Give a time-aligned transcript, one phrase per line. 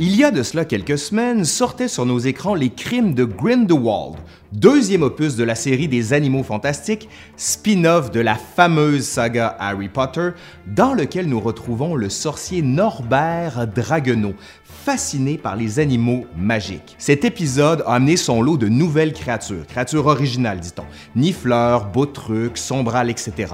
[0.00, 4.14] Il y a de cela quelques semaines, sortaient sur nos écrans Les Crimes de Grindelwald,
[4.52, 10.30] deuxième opus de la série des Animaux Fantastiques, spin-off de la fameuse saga Harry Potter,
[10.68, 16.94] dans lequel nous retrouvons le sorcier Norbert Draguenau, fasciné par les animaux magiques.
[16.98, 20.84] Cet épisode a amené son lot de nouvelles créatures, créatures originales dit-on,
[21.16, 23.52] nifleurs, trucs, sombrales, etc.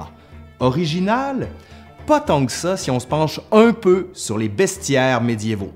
[0.61, 1.49] Originales
[2.07, 5.73] Pas tant que ça si on se penche un peu sur les bestiaires médiévaux.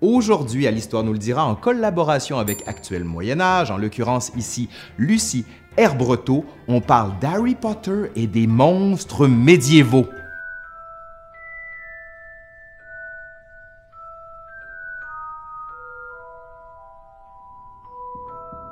[0.00, 4.68] Aujourd'hui, à l'Histoire nous le dira, en collaboration avec Actuel Moyen Âge, en l'occurrence ici
[4.96, 5.44] Lucie
[5.76, 10.06] Herbreteau, on parle d'Harry Potter et des monstres médiévaux.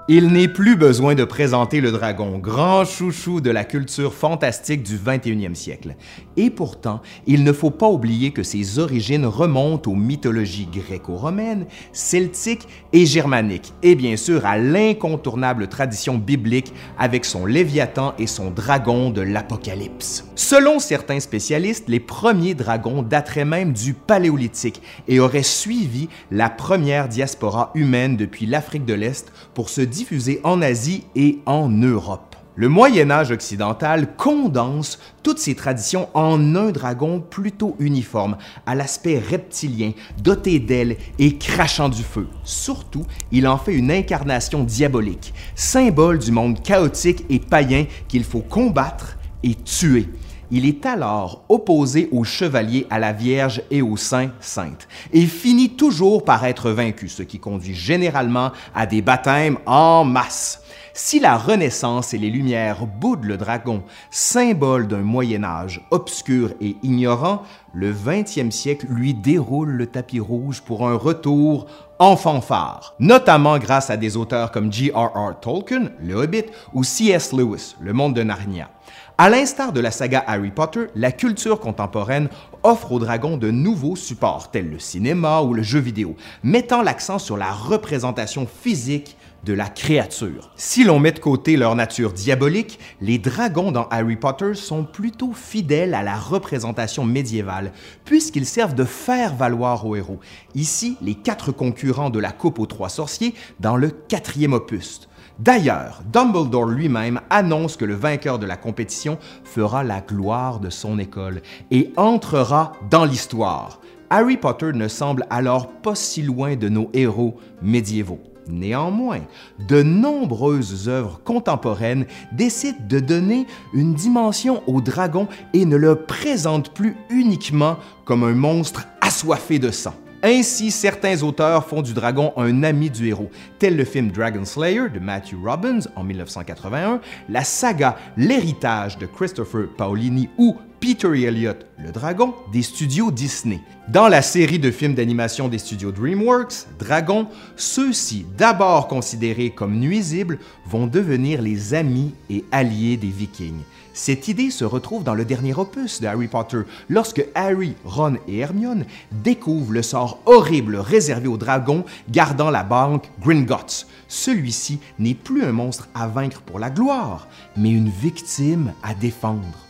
[0.09, 4.96] Il n'est plus besoin de présenter le dragon, grand chouchou de la culture fantastique du
[4.96, 5.96] 21e siècle.
[6.37, 12.69] Et pourtant, il ne faut pas oublier que ses origines remontent aux mythologies gréco-romaines, celtiques
[12.92, 19.10] et germaniques, et bien sûr à l'incontournable tradition biblique avec son Léviathan et son dragon
[19.10, 20.24] de l'Apocalypse.
[20.37, 27.09] Selon certains spécialistes, les premiers dragons dateraient même du Paléolithique et auraient suivi la première
[27.09, 32.36] diaspora humaine depuis l'Afrique de l'Est pour se diffusé en Asie et en Europe.
[32.54, 38.36] Le Moyen Âge occidental condense toutes ces traditions en un dragon plutôt uniforme,
[38.66, 42.28] à l'aspect reptilien, doté d'ailes et crachant du feu.
[42.44, 48.40] Surtout, il en fait une incarnation diabolique, symbole du monde chaotique et païen qu'il faut
[48.40, 50.08] combattre et tuer.
[50.50, 55.70] Il est alors opposé aux chevaliers, à la Vierge et aux saints saintes, et finit
[55.70, 60.62] toujours par être vaincu, ce qui conduit généralement à des baptêmes en masse.
[60.98, 66.76] Si la Renaissance et les Lumières boudent le dragon, symbole d'un Moyen Âge obscur et
[66.82, 67.42] ignorant,
[67.74, 71.66] le 20e siècle lui déroule le tapis rouge pour un retour
[71.98, 75.38] en fanfare, notamment grâce à des auteurs comme J.R.R.
[75.41, 77.32] Tolkien, Le Hobbit, ou C.S.
[77.32, 78.70] Lewis, Le Monde de Narnia.
[79.19, 82.28] À l'instar de la saga Harry Potter, la culture contemporaine
[82.62, 87.18] offre aux dragons de nouveaux supports, tels le cinéma ou le jeu vidéo, mettant l'accent
[87.18, 90.50] sur la représentation physique de la créature.
[90.56, 95.32] Si l'on met de côté leur nature diabolique, les dragons dans Harry Potter sont plutôt
[95.32, 97.72] fidèles à la représentation médiévale,
[98.04, 100.18] puisqu'ils servent de faire valoir aux héros.
[100.56, 105.08] Ici, les quatre concurrents de la Coupe aux Trois Sorciers dans le quatrième opus.
[105.38, 110.98] D'ailleurs, Dumbledore lui-même annonce que le vainqueur de la compétition fera la gloire de son
[110.98, 111.40] école
[111.70, 113.80] et entrera dans l'histoire.
[114.10, 118.20] Harry Potter ne semble alors pas si loin de nos héros médiévaux.
[118.48, 119.20] Néanmoins,
[119.68, 126.72] de nombreuses œuvres contemporaines décident de donner une dimension au dragon et ne le présentent
[126.72, 129.94] plus uniquement comme un monstre assoiffé de sang.
[130.22, 134.88] Ainsi, certains auteurs font du dragon un ami du héros, tel le film Dragon Slayer
[134.92, 141.91] de Matthew Robbins en 1981, la saga L'héritage de Christopher Paolini ou Peter Elliott, le
[141.91, 143.60] dragon, des studios Disney.
[143.88, 150.38] Dans la série de films d'animation des studios DreamWorks, Dragon, ceux-ci, d'abord considérés comme nuisibles,
[150.66, 153.62] vont devenir les amis et alliés des Vikings.
[153.94, 158.38] Cette idée se retrouve dans le dernier opus de Harry Potter, lorsque Harry, Ron et
[158.38, 163.86] Hermione découvrent le sort horrible réservé aux dragons gardant la banque Gringotts.
[164.09, 169.66] Celui-ci n'est plus un monstre à vaincre pour la gloire, mais une victime à défendre.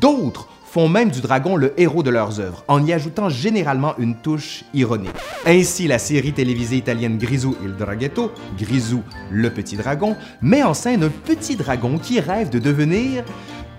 [0.00, 4.16] D'autres font même du dragon le héros de leurs œuvres, en y ajoutant généralement une
[4.16, 5.14] touche ironique.
[5.46, 11.04] Ainsi, la série télévisée italienne Grisou il Draghetto, Grisou le petit dragon, met en scène
[11.04, 13.24] un petit dragon qui rêve de devenir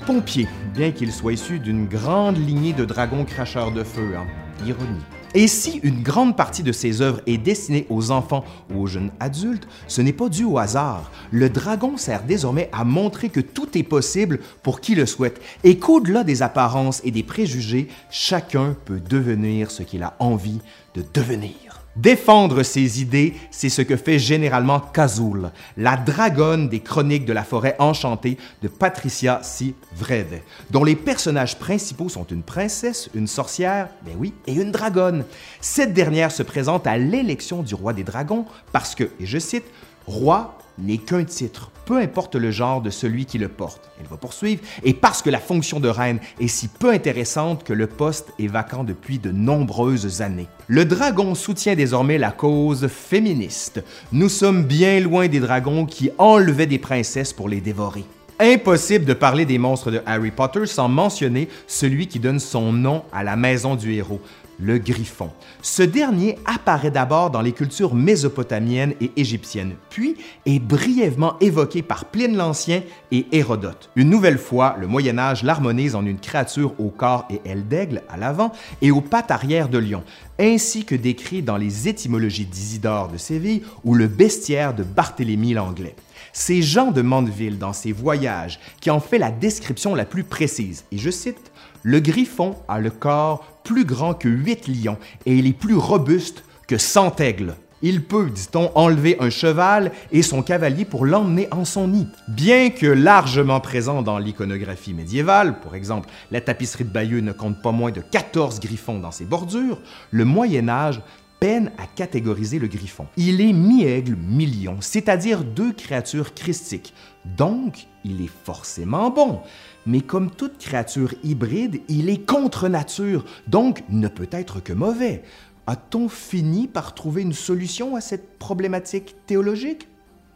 [0.06, 4.14] pompier, bien qu'il soit issu d'une grande lignée de dragons cracheurs de feu.
[4.18, 4.28] Hein.
[4.66, 5.04] Ironie.
[5.38, 9.12] Et si une grande partie de ces œuvres est destinée aux enfants ou aux jeunes
[9.20, 11.12] adultes, ce n'est pas dû au hasard.
[11.30, 15.78] Le dragon sert désormais à montrer que tout est possible pour qui le souhaite et
[15.78, 20.62] qu'au-delà des apparences et des préjugés, chacun peut devenir ce qu'il a envie
[20.94, 21.85] de devenir.
[21.96, 27.46] Défendre ses idées, c'est ce que fait généralement Kazul, la dragonne des chroniques de la
[27.46, 29.74] forêt enchantée de Patricia C.
[29.96, 30.42] Vrede,
[30.72, 35.24] dont les personnages principaux sont une princesse, une sorcière, ben oui, et une dragonne.
[35.62, 39.66] Cette dernière se présente à l'élection du roi des dragons parce que, et je cite,
[40.08, 43.90] Roi n'est qu'un titre, peu importe le genre de celui qui le porte.
[44.00, 47.74] Elle va poursuivre, et parce que la fonction de reine est si peu intéressante que
[47.74, 50.48] le poste est vacant depuis de nombreuses années.
[50.68, 53.84] Le dragon soutient désormais la cause féministe.
[54.12, 58.04] Nous sommes bien loin des dragons qui enlevaient des princesses pour les dévorer.
[58.40, 63.04] Impossible de parler des monstres de Harry Potter sans mentionner celui qui donne son nom
[63.14, 64.20] à la maison du héros,
[64.60, 65.30] le griffon.
[65.62, 72.04] Ce dernier apparaît d'abord dans les cultures mésopotamiennes et égyptiennes, puis est brièvement évoqué par
[72.04, 72.82] Pline l'Ancien
[73.14, 73.90] et Hérodote.
[73.96, 78.02] Une nouvelle fois, le Moyen Âge l'harmonise en une créature au corps et ailes d'aigle
[78.10, 78.52] à l'avant
[78.82, 80.04] et aux pattes arrière de lion,
[80.42, 85.96] ainsi que décrit dans les étymologies d'Isidore de Séville ou le bestiaire de Barthélemy l'Anglais.
[86.38, 90.84] C'est Jean de Mandeville, dans ses voyages, qui en fait la description la plus précise,
[90.92, 91.50] et je cite
[91.82, 96.44] le griffon a le corps plus grand que huit lions et il est plus robuste
[96.68, 97.56] que cent aigles.
[97.82, 102.08] Il peut, dit-on, enlever un cheval et son cavalier pour l'emmener en son nid.
[102.28, 107.62] Bien que largement présent dans l'iconographie médiévale, par exemple, la tapisserie de Bayeux ne compte
[107.62, 109.80] pas moins de 14 griffons dans ses bordures,
[110.12, 111.02] le Moyen Âge
[111.40, 113.08] peine à catégoriser le griffon.
[113.18, 116.94] Il est mi-aigle, mi-lion, c'est-à-dire deux créatures christiques.
[117.38, 119.42] Donc, il est forcément bon
[119.86, 125.24] mais comme toute créature hybride, il est contre nature, donc ne peut être que mauvais.
[125.68, 129.88] A-t-on fini par trouver une solution à cette problématique théologique?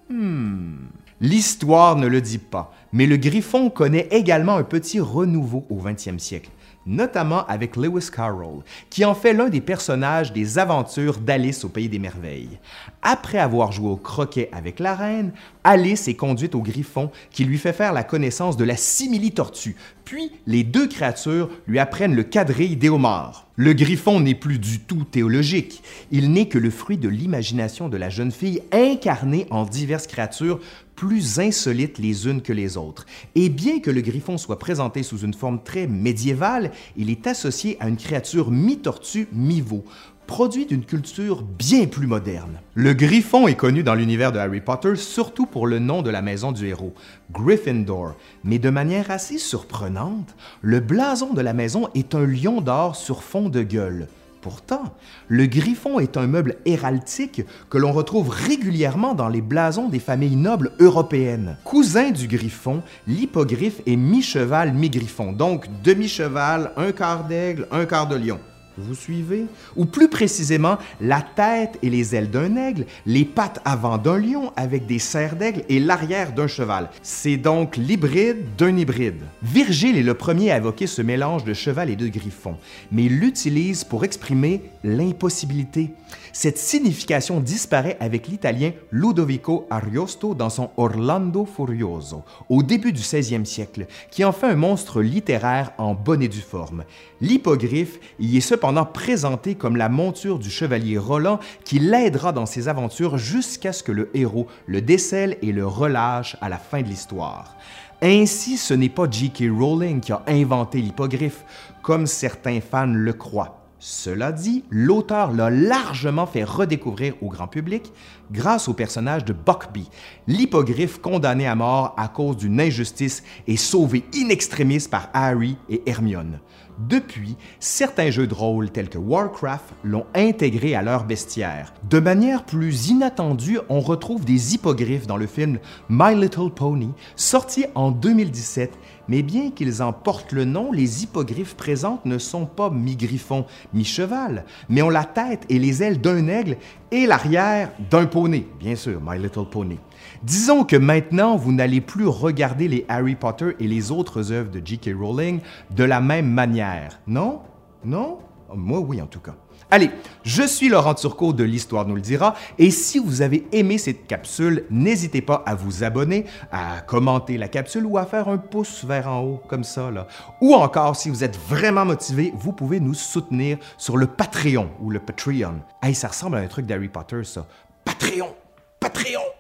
[0.09, 0.87] Hmm.
[1.21, 6.17] L'histoire ne le dit pas, mais le griffon connaît également un petit renouveau au 20e
[6.17, 6.49] siècle
[6.89, 11.87] notamment avec Lewis Carroll, qui en fait l'un des personnages des aventures d'Alice au Pays
[11.87, 12.59] des Merveilles.
[13.01, 15.31] Après avoir joué au croquet avec la reine,
[15.63, 19.75] Alice est conduite au griffon qui lui fait faire la connaissance de la simili-tortue,
[20.09, 23.45] puis les deux créatures lui apprennent le quadrille d'Éomar.
[23.55, 27.97] Le griffon n'est plus du tout théologique, il n'est que le fruit de l'imagination de
[27.97, 30.61] la jeune fille incarnée en diverses créatures
[30.95, 33.05] plus insolites les unes que les autres.
[33.35, 37.77] Et bien que le griffon soit présenté sous une forme très médiévale, il est associé
[37.79, 39.85] à une créature mi-tortue, mi-veau,
[40.29, 42.59] produit d'une culture bien plus moderne.
[42.75, 46.21] Le griffon est connu dans l'univers de Harry Potter surtout pour le nom de la
[46.21, 46.93] maison du héros,
[47.31, 52.95] Gryffindor, mais de manière assez surprenante, le blason de la maison est un lion d'or
[52.95, 54.07] sur fond de gueule.
[54.41, 54.83] Pourtant,
[55.29, 57.41] le griffon est un meuble héraldique
[57.71, 61.57] que l'on retrouve régulièrement dans les blasons des familles nobles européennes.
[61.63, 68.15] Cousin du griffon, l'hippogriffe est mi-cheval, mi-griffon, donc demi-cheval, un quart d'aigle, un quart de
[68.15, 68.39] lion.
[68.81, 69.45] Vous suivez?
[69.75, 74.53] Ou plus précisément, la tête et les ailes d'un aigle, les pattes avant d'un lion
[74.55, 76.89] avec des serres d'aigle et l'arrière d'un cheval.
[77.01, 79.21] C'est donc l'hybride d'un hybride.
[79.43, 82.55] Virgile est le premier à évoquer ce mélange de cheval et de griffon,
[82.91, 85.91] mais il l'utilise pour exprimer l'impossibilité.
[86.31, 93.45] Cette signification disparaît avec l'italien Ludovico Ariosto dans son Orlando Furioso, au début du 16e
[93.45, 96.83] siècle, qui en fait un monstre littéraire en bonne et due forme.
[97.19, 102.67] L'hippogriffe y est cependant présenté comme la monture du chevalier Roland qui l'aidera dans ses
[102.67, 106.87] aventures jusqu'à ce que le héros le décèle et le relâche à la fin de
[106.87, 107.55] l'histoire.
[108.03, 109.45] Ainsi, ce n'est pas J.K.
[109.51, 111.43] Rowling qui a inventé l'hippogriffe,
[111.81, 113.59] comme certains fans le croient.
[113.79, 117.91] Cela dit, l'auteur l'a largement fait redécouvrir au grand public
[118.31, 119.89] grâce au personnage de Buckby,
[120.27, 125.81] l'hippogriffe condamné à mort à cause d'une injustice et sauvé in extremis par Harry et
[125.89, 126.39] Hermione.
[126.87, 131.73] Depuis, certains jeux de rôle tels que Warcraft l'ont intégré à leur bestiaire.
[131.89, 135.59] De manière plus inattendue, on retrouve des hippogriffes dans le film
[135.89, 138.71] My Little Pony, sorti en 2017
[139.09, 144.45] mais bien qu'ils en portent le nom, les hippogriffes présentes ne sont pas mi-griffon, mi-cheval,
[144.69, 146.57] mais ont la tête et les ailes d'un aigle
[146.91, 149.79] et l'arrière d'un poney, bien sûr, My Little Pony.
[150.23, 154.61] Disons que maintenant, vous n'allez plus regarder les Harry Potter et les autres œuvres de
[154.63, 154.91] J.K.
[154.99, 155.39] Rowling
[155.71, 157.41] de la même manière, non?
[157.83, 158.19] Non?
[158.53, 159.35] Moi, oui, en tout cas.
[159.71, 159.91] Allez,
[160.23, 164.07] je suis Laurent Turcot de l'Histoire nous le dira, et si vous avez aimé cette
[164.07, 168.83] capsule, n'hésitez pas à vous abonner, à commenter la capsule ou à faire un pouce
[168.83, 170.07] vers en haut, comme ça, là.
[170.41, 174.89] Ou encore, si vous êtes vraiment motivé, vous pouvez nous soutenir sur le Patreon ou
[174.89, 175.61] le Patreon.
[175.83, 177.45] Hey, ça ressemble à un truc d'Harry Potter, ça.
[177.85, 178.33] Patreon!
[178.79, 179.38] Patreon!